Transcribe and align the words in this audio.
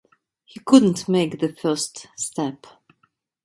He 0.45 0.59
couldn't 0.61 1.07
make 1.07 1.37
the 1.39 1.53
first 1.53 2.07
step. 2.17 2.65